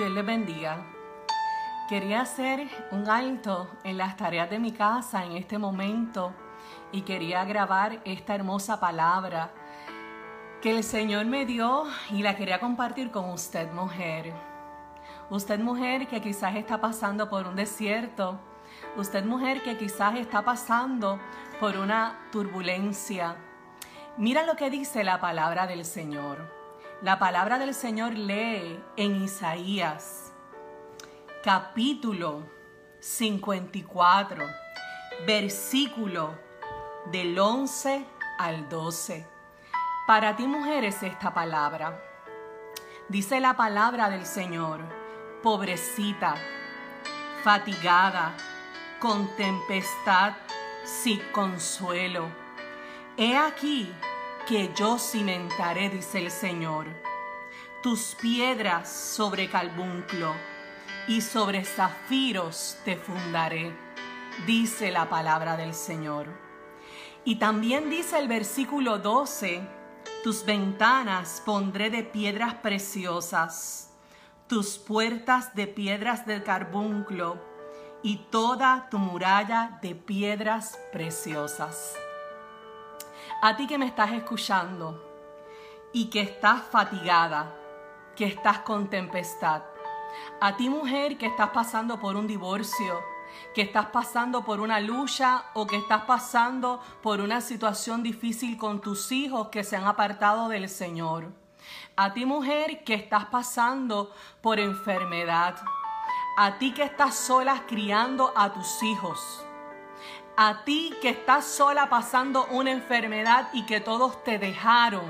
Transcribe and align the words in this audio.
Dios 0.00 0.12
les 0.12 0.24
bendiga. 0.24 0.78
Quería 1.86 2.22
hacer 2.22 2.66
un 2.90 3.06
alto 3.10 3.68
en 3.84 3.98
las 3.98 4.16
tareas 4.16 4.48
de 4.48 4.58
mi 4.58 4.72
casa 4.72 5.26
en 5.26 5.32
este 5.32 5.58
momento 5.58 6.32
y 6.90 7.02
quería 7.02 7.44
grabar 7.44 8.00
esta 8.06 8.34
hermosa 8.34 8.80
palabra 8.80 9.50
que 10.62 10.70
el 10.70 10.84
Señor 10.84 11.26
me 11.26 11.44
dio 11.44 11.84
y 12.08 12.22
la 12.22 12.34
quería 12.34 12.60
compartir 12.60 13.10
con 13.10 13.28
usted 13.28 13.70
mujer. 13.72 14.32
Usted 15.28 15.60
mujer 15.60 16.06
que 16.06 16.22
quizás 16.22 16.56
está 16.56 16.80
pasando 16.80 17.28
por 17.28 17.46
un 17.46 17.56
desierto. 17.56 18.40
Usted 18.96 19.26
mujer 19.26 19.62
que 19.62 19.76
quizás 19.76 20.14
está 20.14 20.42
pasando 20.42 21.20
por 21.60 21.76
una 21.76 22.18
turbulencia. 22.32 23.36
Mira 24.16 24.46
lo 24.46 24.56
que 24.56 24.70
dice 24.70 25.04
la 25.04 25.20
palabra 25.20 25.66
del 25.66 25.84
Señor. 25.84 26.59
La 27.02 27.18
palabra 27.18 27.58
del 27.58 27.72
Señor 27.72 28.12
lee 28.12 28.78
en 28.94 29.22
Isaías 29.22 30.34
capítulo 31.42 32.42
54, 32.98 34.46
versículo 35.26 36.38
del 37.06 37.38
11 37.38 38.04
al 38.38 38.68
12. 38.68 39.26
Para 40.06 40.36
ti 40.36 40.46
mujeres 40.46 41.02
esta 41.02 41.32
palabra. 41.32 41.98
Dice 43.08 43.40
la 43.40 43.56
palabra 43.56 44.10
del 44.10 44.26
Señor, 44.26 44.80
pobrecita, 45.42 46.34
fatigada, 47.42 48.34
con 48.98 49.34
tempestad, 49.36 50.34
sin 50.84 51.18
consuelo. 51.32 52.26
He 53.16 53.38
aquí 53.38 53.90
que 54.50 54.72
yo 54.74 54.98
cimentaré, 54.98 55.90
dice 55.90 56.18
el 56.18 56.28
Señor, 56.28 56.86
tus 57.84 58.16
piedras 58.16 58.88
sobre 58.90 59.48
calbunclo 59.48 60.34
y 61.06 61.20
sobre 61.20 61.64
zafiros 61.64 62.76
te 62.84 62.96
fundaré, 62.96 63.72
dice 64.48 64.90
la 64.90 65.08
palabra 65.08 65.56
del 65.56 65.72
Señor. 65.72 66.26
Y 67.24 67.36
también 67.36 67.90
dice 67.90 68.18
el 68.18 68.26
versículo 68.26 68.98
12, 68.98 69.62
tus 70.24 70.44
ventanas 70.44 71.44
pondré 71.46 71.88
de 71.88 72.02
piedras 72.02 72.54
preciosas, 72.54 73.92
tus 74.48 74.78
puertas 74.78 75.54
de 75.54 75.68
piedras 75.68 76.26
del 76.26 76.42
carbunclo 76.42 77.38
y 78.02 78.16
toda 78.32 78.88
tu 78.90 78.98
muralla 78.98 79.78
de 79.80 79.94
piedras 79.94 80.76
preciosas. 80.90 81.94
A 83.42 83.56
ti 83.56 83.66
que 83.66 83.78
me 83.78 83.86
estás 83.86 84.12
escuchando 84.12 85.02
y 85.94 86.10
que 86.10 86.20
estás 86.20 86.60
fatigada, 86.60 87.56
que 88.14 88.26
estás 88.26 88.58
con 88.58 88.90
tempestad. 88.90 89.62
A 90.42 90.58
ti 90.58 90.68
mujer 90.68 91.16
que 91.16 91.24
estás 91.24 91.48
pasando 91.48 91.98
por 91.98 92.16
un 92.16 92.26
divorcio, 92.26 93.00
que 93.54 93.62
estás 93.62 93.86
pasando 93.86 94.44
por 94.44 94.60
una 94.60 94.78
lucha 94.78 95.44
o 95.54 95.66
que 95.66 95.76
estás 95.76 96.02
pasando 96.02 96.82
por 97.02 97.22
una 97.22 97.40
situación 97.40 98.02
difícil 98.02 98.58
con 98.58 98.82
tus 98.82 99.10
hijos 99.10 99.48
que 99.48 99.64
se 99.64 99.74
han 99.74 99.86
apartado 99.86 100.50
del 100.50 100.68
Señor. 100.68 101.32
A 101.96 102.12
ti 102.12 102.26
mujer 102.26 102.84
que 102.84 102.92
estás 102.92 103.24
pasando 103.24 104.12
por 104.42 104.60
enfermedad. 104.60 105.56
A 106.36 106.58
ti 106.58 106.74
que 106.74 106.82
estás 106.82 107.14
sola 107.14 107.64
criando 107.66 108.34
a 108.36 108.52
tus 108.52 108.82
hijos 108.82 109.46
a 110.42 110.64
ti 110.64 110.94
que 111.02 111.10
estás 111.10 111.44
sola 111.44 111.90
pasando 111.90 112.46
una 112.46 112.70
enfermedad 112.70 113.50
y 113.52 113.66
que 113.66 113.78
todos 113.78 114.24
te 114.24 114.38
dejaron. 114.38 115.04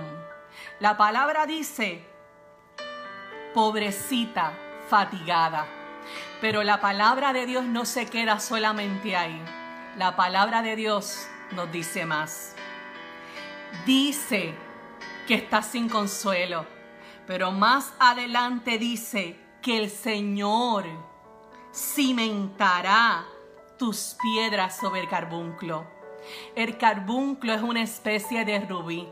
La 0.81 0.97
palabra 0.97 1.47
dice, 1.47 2.05
pobrecita, 3.55 4.53
fatigada. 4.89 5.69
Pero 6.41 6.65
la 6.65 6.81
palabra 6.81 7.33
de 7.33 7.47
Dios 7.47 7.63
no 7.63 7.85
se 7.85 8.07
queda 8.07 8.41
solamente 8.41 9.15
ahí. 9.15 9.41
La 9.97 10.17
palabra 10.17 10.63
de 10.63 10.75
Dios 10.75 11.29
nos 11.53 11.71
dice 11.71 12.05
más. 12.05 12.57
Dice 13.87 14.53
que 15.29 15.35
estás 15.35 15.67
sin 15.67 15.89
consuelo, 15.89 16.67
pero 17.29 17.53
más 17.53 17.95
adelante 18.01 18.79
dice 18.79 19.39
que 19.63 19.79
el 19.79 19.91
Señor 19.91 20.87
cimentará 21.73 23.27
tus 23.81 24.15
piedras 24.21 24.77
sobre 24.77 25.01
el 25.01 25.09
carbunclo. 25.09 25.87
El 26.55 26.77
carbunclo 26.77 27.55
es 27.55 27.63
una 27.63 27.83
especie 27.83 28.45
de 28.45 28.61
rubí. 28.61 29.09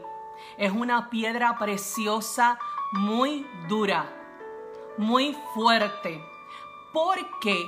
Es 0.59 0.73
una 0.73 1.09
piedra 1.09 1.57
preciosa, 1.59 2.59
muy 2.93 3.47
dura, 3.67 4.05
muy 4.99 5.35
fuerte, 5.55 6.23
porque 6.93 7.67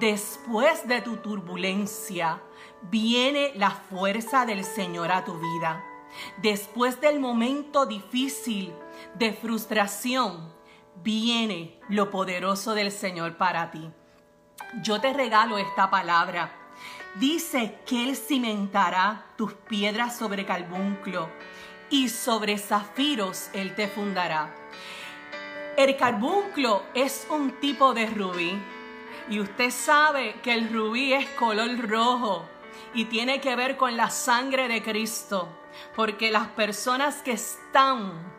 después 0.00 0.88
de 0.88 1.02
tu 1.02 1.18
turbulencia 1.18 2.40
viene 2.80 3.52
la 3.54 3.70
fuerza 3.70 4.46
del 4.46 4.64
Señor 4.64 5.12
a 5.12 5.26
tu 5.26 5.38
vida. 5.38 5.84
Después 6.38 6.98
del 6.98 7.20
momento 7.20 7.84
difícil 7.84 8.72
de 9.16 9.34
frustración, 9.34 10.50
viene 11.02 11.78
lo 11.90 12.10
poderoso 12.10 12.72
del 12.72 12.90
Señor 12.90 13.36
para 13.36 13.70
ti 13.70 13.92
yo 14.82 15.00
te 15.00 15.12
regalo 15.12 15.58
esta 15.58 15.90
palabra. 15.90 16.50
Dice 17.14 17.78
que 17.86 18.04
Él 18.04 18.16
cimentará 18.16 19.26
tus 19.36 19.52
piedras 19.52 20.16
sobre 20.16 20.44
carbunclo 20.44 21.28
y 21.90 22.08
sobre 22.08 22.58
zafiros 22.58 23.50
Él 23.52 23.74
te 23.74 23.88
fundará. 23.88 24.54
El 25.76 25.96
carbunclo 25.96 26.82
es 26.94 27.26
un 27.30 27.52
tipo 27.60 27.94
de 27.94 28.06
rubí 28.06 28.60
y 29.30 29.40
usted 29.40 29.70
sabe 29.70 30.40
que 30.42 30.52
el 30.52 30.72
rubí 30.72 31.12
es 31.12 31.26
color 31.30 31.88
rojo 31.88 32.48
y 32.94 33.06
tiene 33.06 33.40
que 33.40 33.56
ver 33.56 33.76
con 33.76 33.96
la 33.96 34.10
sangre 34.10 34.68
de 34.68 34.82
Cristo, 34.82 35.48
porque 35.94 36.30
las 36.30 36.48
personas 36.48 37.22
que 37.22 37.32
están 37.32 38.37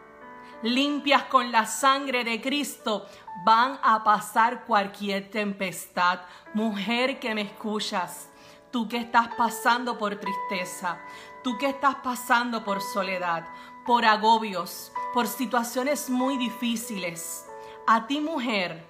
limpias 0.62 1.24
con 1.24 1.52
la 1.52 1.66
sangre 1.66 2.24
de 2.24 2.42
Cristo, 2.42 3.06
van 3.44 3.80
a 3.82 4.04
pasar 4.04 4.66
cualquier 4.66 5.30
tempestad. 5.30 6.20
Mujer 6.54 7.20
que 7.20 7.34
me 7.34 7.42
escuchas, 7.42 8.30
tú 8.72 8.88
que 8.88 8.98
estás 8.98 9.30
pasando 9.38 9.98
por 9.98 10.16
tristeza, 10.18 11.00
tú 11.44 11.58
que 11.58 11.68
estás 11.68 11.96
pasando 11.96 12.64
por 12.64 12.82
soledad, 12.82 13.48
por 13.86 14.06
agobios, 14.06 14.92
por 15.14 15.28
situaciones 15.28 16.10
muy 16.10 16.38
difíciles. 16.38 17.46
A 17.88 18.06
ti 18.06 18.20
mujer, 18.20 18.86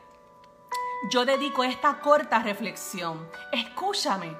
yo 1.09 1.25
dedico 1.25 1.63
esta 1.63 1.99
corta 1.99 2.39
reflexión. 2.39 3.29
Escúchame, 3.53 4.35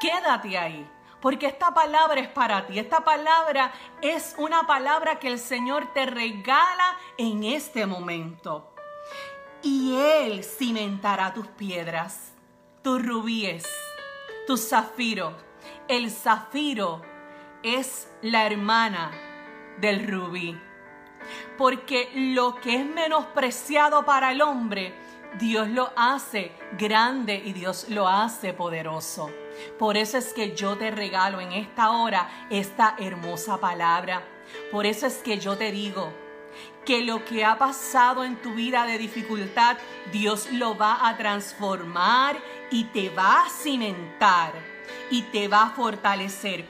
quédate 0.00 0.56
ahí 0.56 0.88
porque 1.24 1.46
esta 1.46 1.72
palabra 1.72 2.20
es 2.20 2.28
para 2.28 2.66
ti. 2.66 2.78
Esta 2.78 3.02
palabra 3.02 3.72
es 4.02 4.34
una 4.36 4.66
palabra 4.66 5.18
que 5.18 5.28
el 5.28 5.38
Señor 5.38 5.94
te 5.94 6.04
regala 6.04 6.98
en 7.16 7.44
este 7.44 7.86
momento. 7.86 8.74
Y 9.62 9.96
Él 9.96 10.44
cimentará 10.44 11.32
tus 11.32 11.46
piedras, 11.46 12.34
tus 12.82 13.02
rubíes, 13.02 13.64
tus 14.46 14.68
zafiros. 14.68 15.32
El 15.88 16.10
zafiro 16.10 17.00
es 17.62 18.06
la 18.20 18.44
hermana 18.44 19.10
del 19.78 20.06
rubí. 20.06 20.60
Porque 21.56 22.10
lo 22.14 22.56
que 22.56 22.76
es 22.76 22.84
menospreciado 22.84 24.04
para 24.04 24.30
el 24.30 24.42
hombre, 24.42 24.92
Dios 25.38 25.68
lo 25.68 25.92
hace 25.96 26.52
grande 26.78 27.34
y 27.44 27.52
Dios 27.52 27.86
lo 27.88 28.08
hace 28.08 28.52
poderoso. 28.52 29.30
Por 29.78 29.96
eso 29.96 30.18
es 30.18 30.32
que 30.32 30.54
yo 30.54 30.76
te 30.76 30.90
regalo 30.90 31.40
en 31.40 31.52
esta 31.52 31.90
hora 31.90 32.46
esta 32.50 32.94
hermosa 32.98 33.58
palabra. 33.58 34.22
Por 34.70 34.86
eso 34.86 35.06
es 35.06 35.16
que 35.18 35.38
yo 35.38 35.56
te 35.56 35.72
digo 35.72 36.12
que 36.84 37.02
lo 37.02 37.24
que 37.24 37.44
ha 37.44 37.58
pasado 37.58 38.24
en 38.24 38.40
tu 38.42 38.54
vida 38.54 38.86
de 38.86 38.98
dificultad, 38.98 39.76
Dios 40.12 40.52
lo 40.52 40.76
va 40.76 41.08
a 41.08 41.16
transformar 41.16 42.36
y 42.70 42.84
te 42.84 43.08
va 43.08 43.42
a 43.42 43.50
cimentar 43.50 44.52
y 45.10 45.22
te 45.22 45.48
va 45.48 45.64
a 45.64 45.70
fortalecer. 45.70 46.64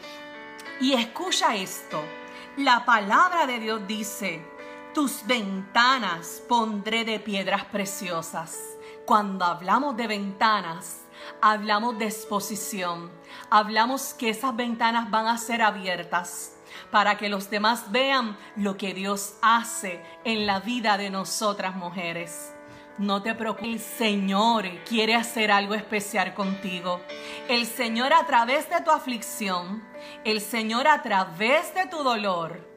Y 0.81 0.95
escucha 0.95 1.55
esto, 1.55 2.03
la 2.57 2.85
palabra 2.85 3.47
de 3.47 3.59
Dios 3.59 3.87
dice, 3.87 4.54
tus 4.95 5.27
ventanas 5.27 6.41
pondré 6.49 7.05
de 7.05 7.19
piedras 7.19 7.65
preciosas. 7.65 8.57
Cuando 9.05 9.45
hablamos 9.45 9.97
de 9.97 10.07
ventanas, 10.07 11.01
hablamos 11.43 11.99
de 11.99 12.07
exposición. 12.07 13.11
Hablamos 13.51 14.15
que 14.15 14.31
esas 14.31 14.55
ventanas 14.55 15.11
van 15.11 15.27
a 15.27 15.37
ser 15.37 15.63
abiertas 15.63 16.53
para 16.93 17.19
que 17.19 17.29
los 17.29 17.51
demás 17.51 17.91
vean 17.91 18.39
lo 18.57 18.77
que 18.77 18.95
Dios 18.95 19.35
hace 19.43 20.01
en 20.25 20.47
la 20.47 20.61
vida 20.61 20.97
de 20.97 21.11
nosotras 21.11 21.75
mujeres. 21.75 22.53
No 22.97 23.21
te 23.21 23.35
preocupes, 23.35 23.69
el 23.69 23.81
Señor 23.81 24.65
quiere 24.89 25.17
hacer 25.17 25.51
algo 25.51 25.75
especial 25.75 26.35
contigo. 26.35 27.01
El 27.49 27.67
Señor 27.67 28.13
a 28.13 28.25
través 28.27 28.71
de 28.71 28.81
tu 28.83 28.93
aflicción, 28.93 29.83
el 30.25 30.41
Señor 30.41 30.87
a 30.87 31.03
través 31.03 31.75
de 31.75 31.87
tu 31.87 32.05
dolor, 32.05 32.74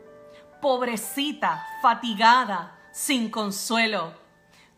pobrecita, 0.62 1.66
fatigada, 1.82 2.76
sin 2.92 3.30
consuelo, 3.30 4.14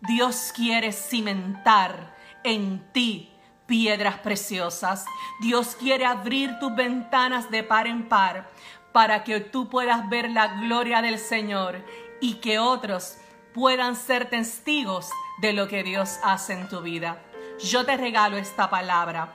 Dios 0.02 0.52
quiere 0.56 0.92
cimentar 0.92 2.16
en 2.44 2.92
ti 2.92 3.32
piedras 3.66 4.18
preciosas. 4.20 5.06
Dios 5.42 5.76
quiere 5.76 6.06
abrir 6.06 6.58
tus 6.60 6.74
ventanas 6.76 7.52
de 7.52 7.64
par 7.64 7.88
en 7.88 8.10
par 8.10 8.50
para 8.92 9.24
que 9.24 9.40
tú 9.40 9.70
puedas 9.70 10.10
ver 10.10 10.30
la 10.32 10.48
gloria 10.60 11.02
del 11.02 11.20
Señor 11.20 11.86
y 12.20 12.36
que 12.36 12.60
otros 12.60 13.18
puedan 13.54 13.96
ser 13.96 14.30
testigos 14.30 15.10
de 15.40 15.54
lo 15.54 15.68
que 15.68 15.84
Dios 15.84 16.20
hace 16.24 16.54
en 16.54 16.68
tu 16.68 16.82
vida. 16.82 17.22
Yo 17.64 17.86
te 17.86 17.96
regalo 17.98 18.38
esta 18.38 18.70
palabra. 18.70 19.34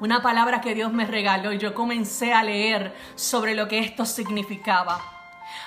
Una 0.00 0.20
palabra 0.20 0.60
que 0.60 0.74
Dios 0.74 0.92
me 0.92 1.06
regaló 1.06 1.52
y 1.52 1.58
yo 1.58 1.72
comencé 1.74 2.34
a 2.34 2.42
leer 2.42 2.94
sobre 3.14 3.54
lo 3.54 3.68
que 3.68 3.78
esto 3.78 4.04
significaba. 4.04 5.15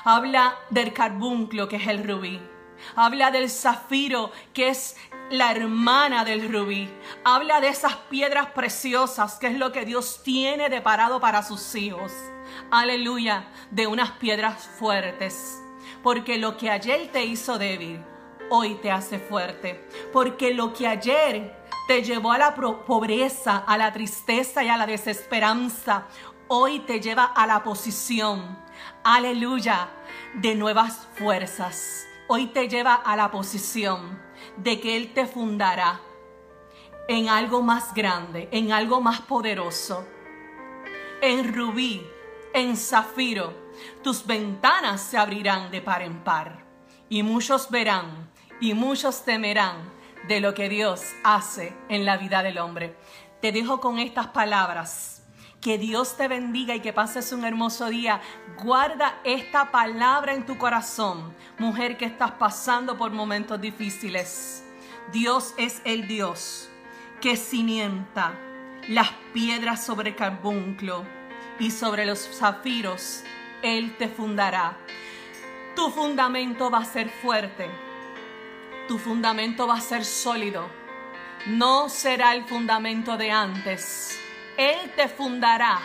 Habla 0.04 0.56
del 0.70 0.94
carbunclo 0.94 1.68
que 1.68 1.78
es 1.78 1.88
el 1.88 2.08
rubí. 2.08 2.40
Habla 2.96 3.32
del 3.32 3.50
zafiro 3.50 4.32
que 4.54 4.70
es 4.70 4.96
la 5.30 5.52
hermana 5.52 6.26
del 6.26 6.52
rubí. 6.52 6.90
Habla 7.24 7.62
de 7.62 7.70
esas 7.70 7.96
piedras 8.10 8.48
preciosas, 8.48 9.36
que 9.36 9.48
es 9.48 9.58
lo 9.58 9.72
que 9.72 9.86
Dios 9.86 10.22
tiene 10.24 10.70
deparado 10.70 11.20
para 11.20 11.44
sus 11.44 11.76
hijos. 11.76 12.12
Aleluya, 12.72 13.48
de 13.72 13.88
unas 13.88 14.12
piedras 14.12 14.68
fuertes. 14.80 15.62
Porque 16.04 16.38
lo 16.38 16.58
que 16.58 16.70
ayer 16.70 17.12
te 17.12 17.26
hizo 17.26 17.58
débil, 17.58 18.04
hoy 18.50 18.76
te 18.76 18.92
hace 18.92 19.20
fuerte. 19.20 19.88
Porque 20.12 20.54
lo 20.54 20.74
que 20.74 20.88
ayer 20.88 21.60
te 21.88 22.04
llevó 22.04 22.32
a 22.32 22.38
la 22.38 22.56
pobreza, 22.56 23.58
a 23.58 23.78
la 23.78 23.92
tristeza 23.92 24.64
y 24.64 24.70
a 24.70 24.78
la 24.78 24.86
desesperanza, 24.86 26.06
hoy 26.50 26.80
te 26.80 27.00
lleva 27.00 27.26
a 27.26 27.48
la 27.48 27.64
posición. 27.64 28.58
Aleluya, 29.04 29.88
de 30.34 30.56
nuevas 30.56 31.08
fuerzas. 31.16 32.06
Hoy 32.28 32.48
te 32.48 32.68
lleva 32.68 32.96
a 32.96 33.16
la 33.16 33.32
posición 33.32 34.20
de 34.58 34.80
que 34.82 34.98
Él 34.98 35.14
te 35.14 35.26
fundará 35.26 36.02
en 37.08 37.30
algo 37.30 37.62
más 37.62 37.94
grande, 37.94 38.50
en 38.52 38.72
algo 38.72 39.00
más 39.00 39.22
poderoso. 39.22 40.06
En 41.22 41.54
rubí, 41.54 42.06
en 42.54 42.76
zafiro, 42.76 43.54
tus 44.04 44.26
ventanas 44.26 45.02
se 45.02 45.18
abrirán 45.18 45.72
de 45.72 45.82
par 45.82 46.02
en 46.02 46.24
par 46.24 46.66
y 47.10 47.24
muchos 47.24 47.70
verán 47.70 48.32
y 48.60 48.74
muchos 48.74 49.24
temerán 49.24 49.92
de 50.28 50.40
lo 50.40 50.54
que 50.54 50.68
Dios 50.68 51.04
hace 51.24 51.76
en 51.90 52.06
la 52.06 52.18
vida 52.18 52.42
del 52.42 52.58
hombre. 52.58 52.96
Te 53.40 53.52
dejo 53.52 53.80
con 53.80 54.00
estas 54.00 54.28
palabras. 54.28 55.19
Que 55.62 55.78
Dios 55.78 56.16
te 56.16 56.30
bendiga 56.30 56.74
y 56.74 56.80
que 56.80 56.94
pases 56.94 57.34
un 57.34 57.44
hermoso 57.44 57.88
día. 57.88 58.22
Guarda 58.64 59.20
esta 59.26 59.72
palabra 59.72 60.34
en 60.34 60.46
tu 60.46 60.58
corazón, 60.58 61.36
mujer 61.58 61.98
que 61.98 62.06
estás 62.06 62.32
pasando 62.32 62.98
por 62.98 63.12
momentos 63.12 63.60
difíciles. 63.60 64.64
Dios 65.12 65.54
es 65.58 65.82
el 65.84 66.08
Dios 66.08 66.70
que 67.20 67.36
cimienta 67.36 68.34
las 68.88 69.10
piedras 69.34 69.84
sobre 69.86 70.12
el 70.12 70.16
carbunclo 70.16 71.04
y 71.60 71.72
sobre 71.72 72.06
los 72.06 72.20
zafiros. 72.20 73.24
Él 73.62 73.98
te 73.98 74.08
fundará. 74.08 74.78
Tu 75.76 75.90
fundamento 75.90 76.72
va 76.72 76.80
a 76.80 76.86
ser 76.86 77.10
fuerte. 77.10 77.70
Tu 78.88 78.98
fundamento 78.98 79.68
va 79.68 79.76
a 79.76 79.82
ser 79.82 80.06
sólido. 80.06 80.70
No 81.48 81.90
será 81.90 82.34
el 82.34 82.46
fundamento 82.46 83.18
de 83.18 83.32
antes 83.32 84.18
él 84.60 84.92
te 84.94 85.08
fundará 85.08 85.80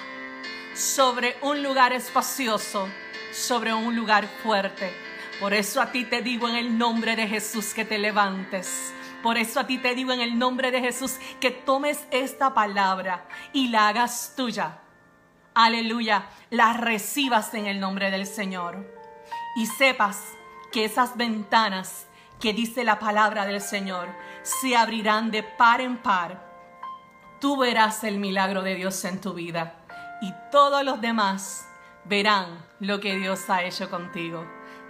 sobre 0.75 1.37
un 1.43 1.62
lugar 1.62 1.93
espacioso, 1.93 2.88
sobre 3.32 3.73
un 3.73 3.94
lugar 3.94 4.26
fuerte. 4.43 4.93
Por 5.38 5.55
eso 5.55 5.81
a 5.81 5.93
ti 5.93 6.05
te 6.05 6.23
digo 6.23 6.49
en 6.49 6.56
el 6.56 6.76
nombre 6.76 7.15
de 7.15 7.29
Jesús 7.29 7.73
que 7.73 7.85
te 7.85 7.99
levantes. 7.99 8.93
Por 9.23 9.38
eso 9.38 9.61
a 9.61 9.67
ti 9.69 9.79
te 9.79 9.94
digo 9.94 10.11
en 10.11 10.21
el 10.21 10.37
nombre 10.37 10.73
de 10.73 10.81
Jesús 10.81 11.19
que 11.38 11.53
tomes 11.53 12.05
esta 12.11 12.53
palabra 12.53 13.29
y 13.53 13.69
la 13.69 13.87
hagas 13.87 14.35
tuya. 14.37 14.81
Aleluya, 15.55 16.27
la 16.50 16.73
recibas 16.73 17.55
en 17.55 17.67
el 17.67 17.79
nombre 17.79 18.11
del 18.11 18.27
Señor. 18.27 18.93
Y 19.55 19.67
sepas 19.67 20.20
que 20.73 20.85
esas 20.85 21.17
ventanas 21.17 22.09
que 22.41 22.53
dice 22.53 22.82
la 22.82 22.99
palabra 22.99 23.47
del 23.47 23.61
Señor 23.61 24.09
se 24.43 24.77
abrirán 24.77 25.31
de 25.31 25.44
par 25.44 25.81
en 25.81 25.97
par 25.99 26.54
tú 27.44 27.58
verás 27.58 28.05
el 28.05 28.20
milagro 28.20 28.62
de 28.62 28.75
Dios 28.75 29.05
en 29.05 29.20
tu 29.20 29.35
vida 29.35 29.75
y 30.23 30.32
todos 30.50 30.82
los 30.82 31.02
demás 31.02 31.69
verán 32.06 32.64
lo 32.81 33.00
que 33.00 33.17
Dios 33.17 33.51
ha 33.51 33.65
hecho 33.65 33.91
contigo. 33.91 34.46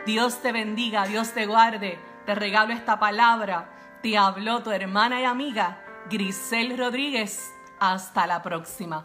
Dios 0.06 0.40
te 0.40 0.52
bendiga, 0.52 1.04
Dios 1.04 1.32
te 1.32 1.46
guarde, 1.46 1.98
te 2.26 2.34
regalo 2.36 2.72
esta 2.72 3.00
palabra. 3.00 3.98
Te 4.04 4.16
habló 4.16 4.62
tu 4.62 4.70
hermana 4.70 5.20
y 5.20 5.24
amiga 5.24 5.84
Grisel 6.08 6.78
Rodríguez. 6.78 7.52
Hasta 7.80 8.24
la 8.28 8.40
próxima. 8.40 9.04